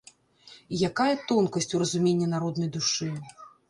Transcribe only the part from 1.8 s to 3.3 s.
разуменні народнай душы!